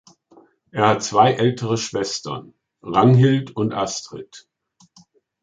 Er 0.71 0.87
hat 0.87 1.03
zwei 1.03 1.33
ältere 1.33 1.77
Schwestern, 1.77 2.55
Ragnhild 2.81 3.51
und 3.55 3.71
Astrid. 3.71 4.47